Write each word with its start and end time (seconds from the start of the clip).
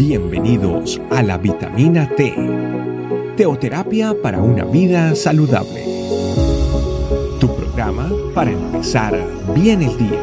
Bienvenidos 0.00 0.98
a 1.10 1.22
la 1.22 1.36
vitamina 1.36 2.08
T, 2.16 2.34
teoterapia 3.36 4.14
para 4.22 4.40
una 4.40 4.64
vida 4.64 5.14
saludable. 5.14 5.84
Tu 7.38 7.54
programa 7.54 8.10
para 8.34 8.50
empezar 8.50 9.14
bien 9.54 9.82
el 9.82 9.98
día. 9.98 10.22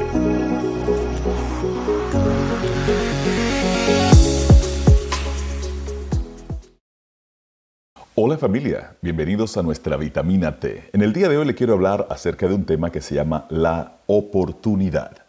Hola 8.15 8.39
familia, 8.39 8.97
bienvenidos 9.03 9.57
a 9.57 9.61
nuestra 9.61 9.95
vitamina 9.95 10.59
T. 10.59 10.89
En 10.91 11.03
el 11.03 11.13
día 11.13 11.29
de 11.29 11.37
hoy 11.37 11.45
le 11.45 11.53
quiero 11.53 11.73
hablar 11.73 12.07
acerca 12.09 12.47
de 12.47 12.55
un 12.55 12.65
tema 12.65 12.91
que 12.91 13.01
se 13.01 13.13
llama 13.13 13.45
la 13.51 13.99
oportunidad. 14.07 15.26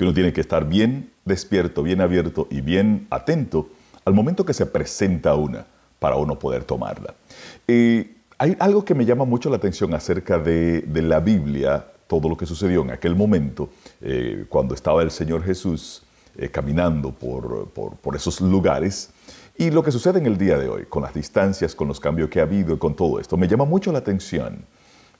Que 0.00 0.04
uno 0.04 0.14
tiene 0.14 0.32
que 0.32 0.40
estar 0.40 0.66
bien 0.66 1.10
despierto, 1.26 1.82
bien 1.82 2.00
abierto 2.00 2.48
y 2.50 2.62
bien 2.62 3.06
atento 3.10 3.68
al 4.06 4.14
momento 4.14 4.46
que 4.46 4.54
se 4.54 4.64
presenta 4.64 5.34
una 5.34 5.66
para 5.98 6.16
uno 6.16 6.38
poder 6.38 6.64
tomarla. 6.64 7.14
hay 7.66 8.56
algo 8.60 8.82
que 8.82 8.94
me 8.94 9.04
llama 9.04 9.26
mucho 9.26 9.50
la 9.50 9.56
atención 9.56 9.92
acerca 9.92 10.38
de, 10.38 10.82
la 11.02 11.20
Biblia, 11.20 11.84
todo 12.06 12.30
lo 12.30 12.36
que 12.38 12.46
sucedió 12.46 12.80
en 12.80 12.92
aquel 12.92 13.14
momento, 13.14 13.68
eh, 14.00 14.46
cuando 14.48 14.72
estaba 14.72 15.02
el 15.02 15.10
Señor 15.10 15.44
Jesús 15.44 16.02
eh, 16.38 16.48
caminando 16.48 17.12
por, 17.12 18.14
esos 18.14 18.40
lugares, 18.40 19.10
y 19.58 19.70
lo 19.70 19.82
que 19.82 19.92
sucede 19.92 20.18
en 20.18 20.24
el 20.24 20.38
día 20.38 20.56
de 20.56 20.70
hoy, 20.70 20.86
con 20.86 21.02
las 21.02 21.12
distancias, 21.12 21.74
con 21.74 21.88
los 21.88 22.00
cambios 22.00 22.30
que 22.30 22.40
ha 22.40 22.44
habido, 22.44 22.78
con 22.78 22.96
todo 22.96 23.20
esto. 23.20 23.36
Me 23.36 23.46
llama 23.46 23.66
mucho 23.66 23.92
la 23.92 23.98
atención 23.98 24.64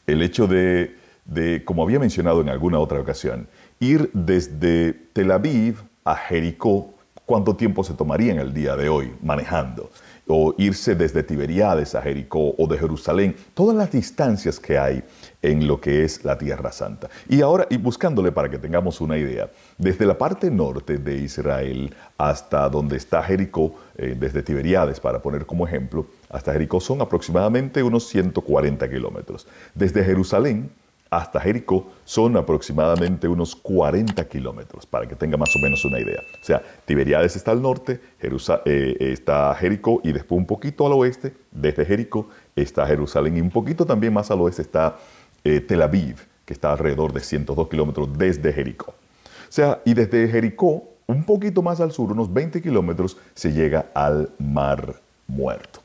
el 0.06 0.22
hecho 0.22 0.46
de, 0.46 0.96
de 1.30 1.64
como 1.64 1.84
había 1.84 1.98
mencionado 1.98 2.40
en 2.40 2.48
alguna 2.48 2.78
otra 2.80 3.00
ocasión, 3.00 3.48
ir 3.78 4.10
desde 4.12 4.92
Tel 5.12 5.30
Aviv 5.30 5.76
a 6.04 6.16
Jericó, 6.16 6.92
¿cuánto 7.24 7.54
tiempo 7.54 7.84
se 7.84 7.94
tomaría 7.94 8.32
en 8.32 8.40
el 8.40 8.52
día 8.52 8.74
de 8.76 8.88
hoy 8.88 9.14
manejando? 9.22 9.90
O 10.26 10.54
irse 10.58 10.94
desde 10.96 11.22
Tiberiades 11.22 11.94
a 11.94 12.02
Jericó 12.02 12.54
o 12.58 12.66
de 12.66 12.78
Jerusalén, 12.78 13.36
todas 13.54 13.76
las 13.76 13.92
distancias 13.92 14.58
que 14.58 14.76
hay 14.76 15.04
en 15.40 15.66
lo 15.66 15.80
que 15.80 16.04
es 16.04 16.24
la 16.24 16.36
Tierra 16.36 16.72
Santa. 16.72 17.08
Y 17.28 17.42
ahora, 17.42 17.66
y 17.70 17.76
buscándole 17.76 18.32
para 18.32 18.48
que 18.48 18.58
tengamos 18.58 19.00
una 19.00 19.16
idea, 19.16 19.50
desde 19.78 20.06
la 20.06 20.18
parte 20.18 20.50
norte 20.50 20.98
de 20.98 21.16
Israel 21.16 21.94
hasta 22.18 22.68
donde 22.68 22.96
está 22.96 23.22
Jericó, 23.22 23.74
eh, 23.96 24.16
desde 24.18 24.42
Tiberiades, 24.42 24.98
para 24.98 25.22
poner 25.22 25.46
como 25.46 25.66
ejemplo, 25.66 26.06
hasta 26.28 26.52
Jericó 26.52 26.80
son 26.80 27.00
aproximadamente 27.00 27.82
unos 27.82 28.08
140 28.08 28.88
kilómetros. 28.90 29.46
Desde 29.74 30.04
Jerusalén 30.04 30.70
hasta 31.10 31.40
Jericó 31.40 31.90
son 32.04 32.36
aproximadamente 32.36 33.26
unos 33.26 33.56
40 33.56 34.28
kilómetros, 34.28 34.86
para 34.86 35.08
que 35.08 35.16
tenga 35.16 35.36
más 35.36 35.54
o 35.56 35.58
menos 35.58 35.84
una 35.84 35.98
idea. 35.98 36.20
O 36.40 36.44
sea, 36.44 36.62
Tiberiades 36.84 37.34
está 37.34 37.50
al 37.50 37.60
norte, 37.60 38.00
eh, 38.20 38.96
está 39.00 39.54
Jericó 39.56 40.00
y 40.04 40.12
después 40.12 40.38
un 40.38 40.46
poquito 40.46 40.86
al 40.86 40.92
oeste, 40.92 41.34
desde 41.50 41.84
Jericó 41.84 42.28
está 42.54 42.86
Jerusalén 42.86 43.36
y 43.36 43.40
un 43.40 43.50
poquito 43.50 43.84
también 43.84 44.12
más 44.12 44.30
al 44.30 44.40
oeste 44.40 44.62
está 44.62 44.98
eh, 45.42 45.60
Tel 45.60 45.82
Aviv, 45.82 46.16
que 46.44 46.54
está 46.54 46.72
alrededor 46.72 47.12
de 47.12 47.20
102 47.20 47.68
kilómetros 47.68 48.16
desde 48.16 48.52
Jericó. 48.52 48.90
O 48.90 49.52
sea, 49.52 49.80
y 49.84 49.94
desde 49.94 50.28
Jericó, 50.28 50.84
un 51.08 51.24
poquito 51.24 51.60
más 51.60 51.80
al 51.80 51.90
sur, 51.90 52.12
unos 52.12 52.32
20 52.32 52.62
kilómetros, 52.62 53.16
se 53.34 53.52
llega 53.52 53.86
al 53.94 54.30
Mar 54.38 54.94
Muerto. 55.26 55.80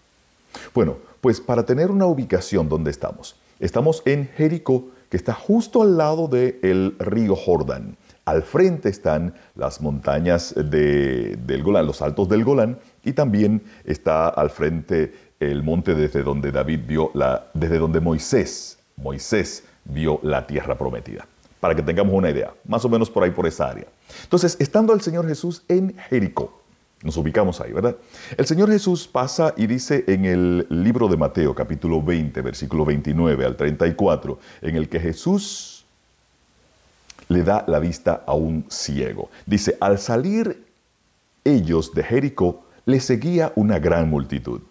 Bueno, 0.73 0.97
pues 1.19 1.41
para 1.41 1.65
tener 1.65 1.89
una 1.89 2.05
ubicación 2.05 2.69
donde 2.69 2.91
estamos, 2.91 3.35
estamos 3.59 4.03
en 4.05 4.29
Jericó, 4.37 4.85
que 5.09 5.17
está 5.17 5.33
justo 5.33 5.81
al 5.81 5.97
lado 5.97 6.27
del 6.27 6.95
río 6.99 7.35
Jordán. 7.35 7.97
Al 8.25 8.41
frente 8.41 8.89
están 8.89 9.35
las 9.55 9.81
montañas 9.81 10.53
del 10.55 11.61
Golán, 11.63 11.85
los 11.85 12.01
altos 12.01 12.27
del 12.27 12.43
Golán, 12.43 12.79
y 13.03 13.13
también 13.13 13.61
está 13.83 14.29
al 14.29 14.49
frente 14.49 15.13
el 15.39 15.63
monte 15.63 15.93
desde 15.93 16.23
donde 16.23 16.51
David 16.51 16.81
vio 16.87 17.11
la, 17.13 17.47
desde 17.53 17.77
donde 17.77 17.99
Moisés, 17.99 18.79
Moisés 18.97 19.63
vio 19.83 20.19
la 20.23 20.47
tierra 20.47 20.75
prometida. 20.75 21.27
Para 21.59 21.75
que 21.75 21.83
tengamos 21.83 22.13
una 22.13 22.29
idea, 22.29 22.51
más 22.67 22.83
o 22.85 22.89
menos 22.89 23.09
por 23.09 23.23
ahí 23.23 23.31
por 23.31 23.45
esa 23.45 23.69
área. 23.69 23.85
Entonces, 24.23 24.57
estando 24.59 24.93
el 24.93 25.01
Señor 25.01 25.27
Jesús 25.27 25.63
en 25.67 25.95
Jericó, 26.09 26.64
nos 27.05 27.15
ubicamos 27.17 27.61
ahí, 27.61 27.71
¿verdad? 27.71 27.95
El 28.35 28.45
Señor 28.45 28.69
Jesús 28.69 29.07
pasa 29.07 29.53
y 29.55 29.67
dice 29.67 30.03
en 30.07 30.25
el 30.25 30.67
libro 30.69 31.07
de 31.07 31.15
Mateo, 31.15 31.53
capítulo 31.53 32.01
20, 32.01 32.41
versículo 32.41 32.83
29 32.83 33.45
al 33.45 33.55
34, 33.55 34.39
en 34.63 34.75
el 34.75 34.89
que 34.89 34.99
Jesús 34.99 35.85
le 37.27 37.43
da 37.43 37.63
la 37.67 37.79
vista 37.79 38.23
a 38.25 38.33
un 38.33 38.65
ciego. 38.69 39.29
Dice, 39.45 39.77
al 39.79 39.99
salir 39.99 40.65
ellos 41.43 41.93
de 41.93 42.03
Jericó, 42.03 42.63
le 42.85 42.99
seguía 42.99 43.53
una 43.55 43.77
gran 43.77 44.09
multitud. 44.09 44.61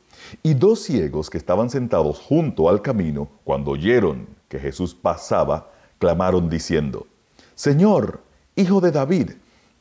Y 0.42 0.54
dos 0.54 0.82
ciegos 0.82 1.30
que 1.30 1.38
estaban 1.38 1.70
sentados 1.70 2.18
junto 2.18 2.68
al 2.68 2.82
camino, 2.82 3.28
cuando 3.44 3.70
oyeron 3.70 4.26
que 4.48 4.58
Jesús 4.58 4.94
pasaba, 4.94 5.70
clamaron 5.98 6.50
diciendo, 6.50 7.06
Señor, 7.54 8.20
Hijo 8.56 8.80
de 8.80 8.92
David, 8.92 9.32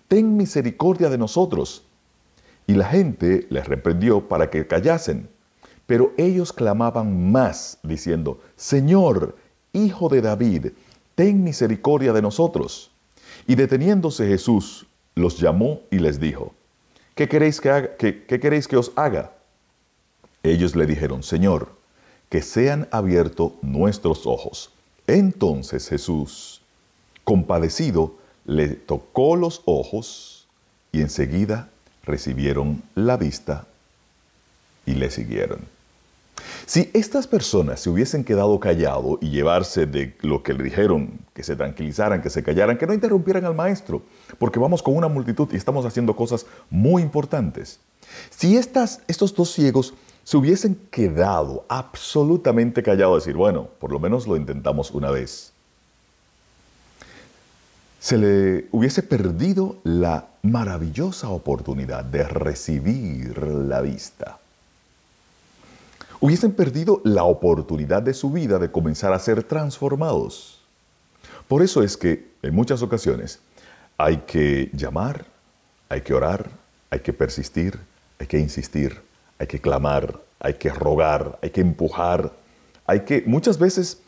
ten 0.08 0.36
misericordia 0.36 1.10
de 1.10 1.18
nosotros. 1.18 1.86
Y 2.68 2.74
la 2.74 2.86
gente 2.86 3.46
les 3.50 3.68
reprendió 3.68 4.28
para 4.28 4.50
que 4.50 4.68
callasen. 4.68 5.30
Pero 5.86 6.14
ellos 6.18 6.54
clamaban 6.54 7.32
más, 7.32 7.78
diciendo, 7.84 8.40
Señor, 8.56 9.36
Hijo 9.74 10.08
de 10.08 10.22
David, 10.22 10.68
ten 11.16 11.44
misericordia 11.44 12.14
de 12.14 12.22
nosotros. 12.22 12.92
Y 13.48 13.56
deteniéndose 13.56 14.28
Jesús, 14.28 14.86
los 15.16 15.40
llamó 15.40 15.82
y 15.92 15.98
les 16.00 16.20
dijo, 16.20 16.54
¿qué 17.16 17.28
queréis 17.28 17.60
que, 17.60 17.70
haga, 17.70 17.96
qué, 17.98 18.24
queréis 18.26 18.68
que 18.68 18.78
os 18.78 18.92
haga? 18.96 19.32
Ellos 20.44 20.76
le 20.76 20.86
dijeron, 20.86 21.24
Señor, 21.24 21.70
que 22.30 22.42
sean 22.42 22.88
abiertos 22.92 23.54
nuestros 23.62 24.26
ojos. 24.26 24.72
Entonces 25.08 25.90
Jesús, 25.90 26.62
compadecido, 27.24 28.16
le 28.46 28.70
tocó 28.70 29.36
los 29.36 29.62
ojos 29.66 30.48
y 30.92 31.02
enseguida 31.02 31.70
recibieron 32.04 32.84
la 32.96 33.18
vista 33.18 33.66
y 34.86 34.96
le 34.96 35.10
siguieron. 35.10 35.60
Si 36.66 36.90
estas 36.94 37.28
personas 37.28 37.82
se 37.82 37.90
hubiesen 37.90 38.24
quedado 38.24 38.60
callados 38.60 39.18
y 39.22 39.30
llevarse 39.30 39.86
de 39.86 40.16
lo 40.22 40.44
que 40.44 40.54
le 40.54 40.64
dijeron, 40.64 41.20
que 41.34 41.44
se 41.44 41.56
tranquilizaran, 41.56 42.22
que 42.22 42.30
se 42.30 42.44
callaran, 42.44 42.78
que 42.78 42.88
no 42.88 42.94
interrumpieran 42.94 43.46
al 43.46 43.56
maestro, 43.56 44.02
porque 44.40 44.60
vamos 44.60 44.82
con 44.82 44.96
una 44.96 45.08
multitud 45.08 45.48
y 45.52 45.56
estamos 45.56 45.86
haciendo 45.86 46.16
cosas 46.16 46.46
muy 46.70 47.02
importantes. 47.02 47.80
Si 48.30 48.58
estas, 48.58 49.02
estos 49.08 49.34
dos 49.34 49.52
ciegos 49.52 49.94
se 50.24 50.38
hubiesen 50.38 50.76
quedado 50.90 51.66
absolutamente 51.68 52.82
callados, 52.84 53.24
decir, 53.24 53.38
bueno, 53.38 53.68
por 53.80 53.92
lo 53.92 54.00
menos 54.00 54.28
lo 54.28 54.38
intentamos 54.38 54.92
una 54.92 55.12
vez, 55.12 55.53
le 58.18 58.68
hubiese 58.72 59.04
perdido 59.04 59.78
la 59.84 60.28
maravillosa 60.42 61.30
oportunidad 61.30 62.04
de 62.04 62.24
recibir 62.24 63.38
la 63.38 63.82
vista. 63.82 64.40
Hubiesen 66.20 66.54
perdido 66.54 67.02
la 67.04 67.24
oportunidad 67.24 68.02
de 68.02 68.14
su 68.14 68.32
vida 68.32 68.60
de 68.60 68.72
comenzar 68.72 69.14
a 69.14 69.20
ser 69.20 69.44
transformados. 69.44 70.62
Por 71.48 71.62
eso 71.62 71.84
es 71.84 71.98
que 71.98 72.32
en 72.42 72.56
muchas 72.56 72.82
ocasiones 72.82 73.40
hay 73.98 74.18
que 74.18 74.70
llamar, 74.74 75.26
hay 75.90 76.02
que 76.02 76.14
orar, 76.14 76.50
hay 76.90 77.00
que 77.00 77.14
persistir, 77.14 77.80
hay 78.20 78.28
que 78.28 78.40
insistir, 78.40 79.02
hay 79.38 79.48
que 79.48 79.60
clamar, 79.60 80.20
hay 80.40 80.56
que 80.56 80.70
rogar, 80.70 81.40
hay 81.42 81.50
que 81.50 81.62
empujar, 81.62 82.32
hay 82.86 83.02
que 83.02 83.24
muchas 83.26 83.58
veces 83.58 84.02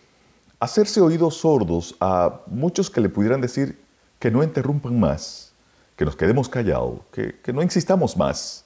hacerse 0.59 1.01
oídos 1.01 1.37
sordos 1.37 1.95
a 1.99 2.41
muchos 2.47 2.89
que 2.89 3.01
le 3.01 3.09
pudieran 3.09 3.41
decir, 3.41 3.77
que 4.25 4.31
no 4.31 4.43
interrumpan 4.43 4.99
más, 4.99 5.53
que 5.95 6.03
nos 6.03 6.15
quedemos 6.15 6.49
callados, 6.49 7.01
que, 7.11 7.53
no 7.53 7.61
insistamos 7.61 8.17
más, 8.17 8.65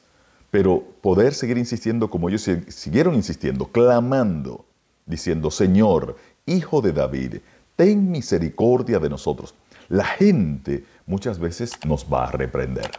pero 0.52 0.82
poder 1.02 1.34
seguir 1.34 1.58
insistiendo 1.58 2.10
como 2.10 2.30
ellos 2.30 2.50
siguieron 2.70 3.14
insistiendo, 3.14 3.66
clamando, 3.66 4.64
diciendo, 5.06 5.52
Señor, 5.52 6.16
Hijo 6.46 6.82
de 6.82 6.94
David, 6.94 7.40
ten 7.76 8.10
misericordia 8.10 9.00
de 9.00 9.10
nosotros. 9.10 9.54
La 9.90 10.06
gente 10.06 10.86
muchas 11.06 11.40
veces 11.40 11.74
nos 11.86 12.06
va 12.06 12.30
a 12.30 12.32
reprender. 12.32 12.92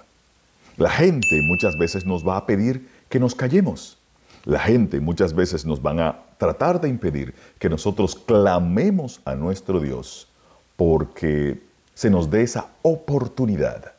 La 0.77 0.91
gente 0.91 1.41
muchas 1.49 1.79
veces 1.79 2.05
nos 2.05 2.29
va 2.29 2.37
a 2.37 2.45
pedir 2.45 2.91
que 3.09 3.19
nos 3.19 3.35
callemos. 3.35 3.97
La 4.45 4.61
gente 4.61 5.01
muchas 5.01 5.33
veces 5.33 5.65
nos 5.65 5.81
van 5.81 5.99
a 5.99 6.25
tratar 6.37 6.79
de 6.79 6.91
impedir 6.91 7.33
que 7.59 7.71
nosotros 7.71 8.17
clamemos 8.17 9.23
a 9.25 9.35
nuestro 9.35 9.81
Dios 9.81 10.29
porque 10.77 11.70
se 12.01 12.09
nos 12.09 12.31
dé 12.31 12.41
esa 12.41 12.69
oportunidad. 12.81 13.93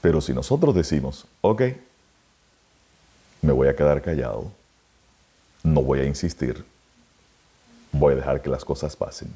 Pero 0.00 0.20
si 0.20 0.32
nosotros 0.32 0.76
decimos, 0.76 1.26
ok, 1.40 1.62
me 3.42 3.52
voy 3.52 3.66
a 3.66 3.74
quedar 3.74 4.00
callado, 4.00 4.52
no 5.64 5.82
voy 5.82 5.98
a 5.98 6.04
insistir, 6.04 6.64
voy 7.90 8.12
a 8.12 8.16
dejar 8.18 8.42
que 8.42 8.48
las 8.48 8.64
cosas 8.64 8.94
pasen, 8.94 9.28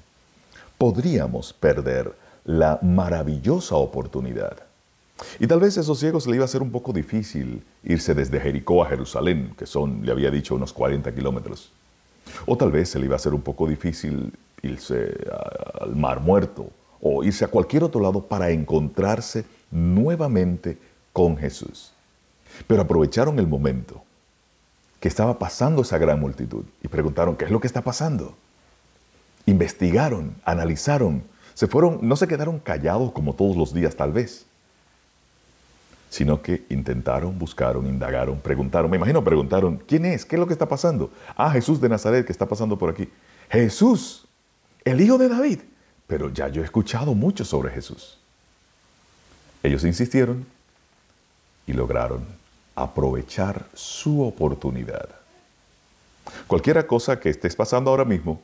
podríamos 0.79 1.53
perder 1.53 2.15
la 2.45 2.79
maravillosa 2.81 3.75
oportunidad 3.75 4.59
Y 5.41 5.49
tal 5.49 5.59
vez 5.59 5.79
a 5.79 5.81
esos 5.81 5.99
ciegos 5.99 6.29
le 6.29 6.37
iba 6.37 6.45
a 6.45 6.49
ser 6.49 6.63
un 6.63 6.71
poco 6.71 6.93
difícil 6.93 7.65
irse 7.83 8.15
desde 8.15 8.39
Jericó 8.39 8.85
a 8.85 8.89
Jerusalén, 8.89 9.53
que 9.59 9.67
son, 9.67 10.07
le 10.07 10.13
había 10.13 10.31
dicho, 10.31 10.55
unos 10.55 10.73
40 10.73 11.13
kilómetros. 11.13 11.73
O 12.47 12.57
tal 12.57 12.71
vez 12.71 12.89
se 12.89 13.01
le 13.01 13.07
iba 13.07 13.17
a 13.17 13.19
ser 13.19 13.35
un 13.35 13.43
poco 13.43 13.67
difícil 13.67 14.33
irse 14.63 15.13
al 15.81 15.97
Mar 15.97 16.21
Muerto 16.21 16.71
o 17.01 17.25
irse 17.25 17.45
a 17.45 17.49
cualquier 17.49 17.85
otro 17.85 18.01
lado 18.01 18.23
para 18.23 18.51
encontrarse 18.51 19.45
nuevamente 19.71 20.79
con 21.13 21.37
Jesús. 21.37 21.93
Pero 22.67 22.83
aprovecharon 22.83 23.39
el 23.39 23.47
momento 23.47 24.03
que 24.99 25.09
estaba 25.09 25.39
pasando 25.39 25.83
esa 25.83 25.99
gran 25.99 26.21
multitud 26.21 26.65
y 26.83 26.89
preguntaron, 26.89 27.37
¿qué 27.37 27.47
es 27.47 27.51
lo 27.51 27.61
que 27.61 27.67
está 27.67 27.83
pasando? 27.83 28.37
Investigaron, 29.47 30.35
analizaron, 30.45 31.23
se 31.55 31.67
fueron, 31.67 31.99
no 32.03 32.17
se 32.17 32.29
quedaron 32.29 32.59
callados 32.59 33.13
como 33.13 33.35
todos 33.35 33.57
los 33.57 33.73
días 33.73 33.97
tal 33.97 34.13
vez, 34.13 34.45
sino 36.11 36.43
que 36.43 36.65
intentaron, 36.69 37.39
buscaron, 37.39 37.87
indagaron, 37.87 38.41
preguntaron, 38.41 38.91
me 38.91 38.97
imagino 38.97 39.25
preguntaron, 39.25 39.83
¿quién 39.87 40.05
es? 40.05 40.25
¿Qué 40.25 40.37
es 40.37 40.41
lo 40.41 40.47
que 40.47 40.53
está 40.53 40.69
pasando? 40.69 41.11
Ah, 41.37 41.51
Jesús 41.51 41.81
de 41.81 41.89
Nazaret 41.89 42.27
que 42.27 42.33
está 42.33 42.47
pasando 42.47 42.77
por 42.77 42.91
aquí. 42.91 43.09
Jesús, 43.49 44.27
el 44.85 45.01
hijo 45.01 45.17
de 45.19 45.29
David. 45.29 45.61
Pero 46.11 46.29
ya 46.29 46.49
yo 46.49 46.61
he 46.61 46.65
escuchado 46.65 47.15
mucho 47.15 47.45
sobre 47.45 47.71
Jesús. 47.71 48.19
Ellos 49.63 49.85
insistieron 49.85 50.45
y 51.69 51.73
lograron 51.73 52.27
aprovechar 52.75 53.67
su 53.75 54.21
oportunidad. 54.21 55.09
Cualquiera 56.49 56.85
cosa 56.85 57.21
que 57.21 57.31
estés 57.31 57.55
pasando 57.55 57.91
ahora 57.91 58.05
mismo, 58.05 58.41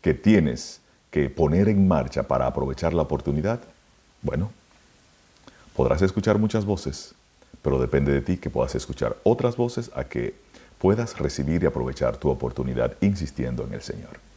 que 0.00 0.14
tienes 0.14 0.80
que 1.10 1.28
poner 1.28 1.68
en 1.68 1.88
marcha 1.88 2.22
para 2.22 2.46
aprovechar 2.46 2.94
la 2.94 3.02
oportunidad, 3.02 3.60
bueno, 4.22 4.52
podrás 5.74 6.02
escuchar 6.02 6.38
muchas 6.38 6.64
voces, 6.64 7.12
pero 7.60 7.80
depende 7.80 8.12
de 8.12 8.22
ti 8.22 8.36
que 8.36 8.50
puedas 8.50 8.76
escuchar 8.76 9.16
otras 9.24 9.56
voces 9.56 9.90
a 9.96 10.04
que 10.04 10.36
puedas 10.78 11.18
recibir 11.18 11.64
y 11.64 11.66
aprovechar 11.66 12.18
tu 12.18 12.28
oportunidad 12.30 12.96
insistiendo 13.00 13.64
en 13.64 13.74
el 13.74 13.82
Señor. 13.82 14.29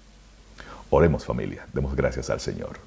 Oremos 0.96 1.26
familia, 1.26 1.66
demos 1.74 1.96
gracias 1.96 2.30
al 2.30 2.40
Señor. 2.40 2.78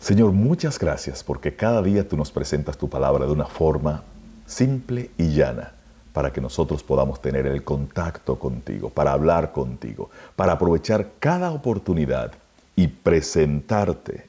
Señor, 0.00 0.32
muchas 0.32 0.76
gracias 0.76 1.22
porque 1.22 1.54
cada 1.54 1.82
día 1.82 2.08
tú 2.08 2.16
nos 2.16 2.32
presentas 2.32 2.76
tu 2.76 2.88
palabra 2.90 3.26
de 3.26 3.32
una 3.32 3.46
forma 3.46 4.02
simple 4.44 5.12
y 5.16 5.28
llana 5.28 5.74
para 6.12 6.32
que 6.32 6.40
nosotros 6.40 6.82
podamos 6.82 7.22
tener 7.22 7.46
el 7.46 7.62
contacto 7.62 8.40
contigo, 8.40 8.90
para 8.90 9.12
hablar 9.12 9.52
contigo, 9.52 10.10
para 10.34 10.54
aprovechar 10.54 11.12
cada 11.20 11.52
oportunidad 11.52 12.32
y 12.74 12.88
presentarte 12.88 14.28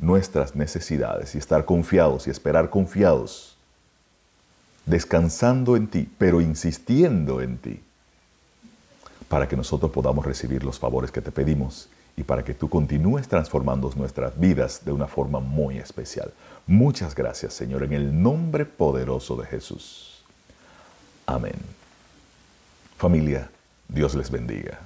nuestras 0.00 0.56
necesidades 0.56 1.36
y 1.36 1.38
estar 1.38 1.64
confiados 1.64 2.26
y 2.26 2.30
esperar 2.30 2.70
confiados, 2.70 3.56
descansando 4.84 5.76
en 5.76 5.86
ti, 5.86 6.12
pero 6.18 6.40
insistiendo 6.40 7.40
en 7.40 7.58
ti, 7.58 7.80
para 9.28 9.46
que 9.46 9.54
nosotros 9.54 9.92
podamos 9.92 10.26
recibir 10.26 10.64
los 10.64 10.80
favores 10.80 11.12
que 11.12 11.20
te 11.20 11.30
pedimos 11.30 11.88
y 12.16 12.22
para 12.22 12.42
que 12.42 12.54
tú 12.54 12.68
continúes 12.68 13.28
transformando 13.28 13.90
nuestras 13.96 14.38
vidas 14.38 14.84
de 14.84 14.92
una 14.92 15.06
forma 15.06 15.40
muy 15.40 15.78
especial. 15.78 16.32
Muchas 16.66 17.14
gracias, 17.14 17.54
Señor, 17.54 17.82
en 17.82 17.92
el 17.92 18.22
nombre 18.22 18.64
poderoso 18.64 19.36
de 19.36 19.46
Jesús. 19.46 20.22
Amén. 21.26 21.54
Familia, 22.96 23.50
Dios 23.88 24.14
les 24.14 24.30
bendiga. 24.30 24.80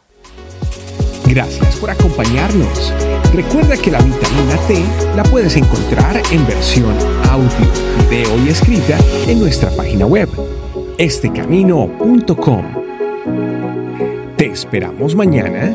Gracias 1.26 1.76
por 1.76 1.90
acompañarnos. 1.90 2.92
Recuerda 3.32 3.76
que 3.76 3.90
la 3.90 4.00
vitamina 4.00 4.56
T 4.68 4.84
la 5.16 5.22
puedes 5.24 5.56
encontrar 5.56 6.22
en 6.30 6.46
versión 6.46 6.94
audio, 7.28 7.48
video 8.08 8.38
y 8.44 8.50
escrita 8.50 8.98
en 9.26 9.40
nuestra 9.40 9.70
página 9.70 10.06
web, 10.06 10.28
estecamino.com. 10.98 12.64
Te 14.36 14.46
esperamos 14.46 15.14
mañana 15.14 15.74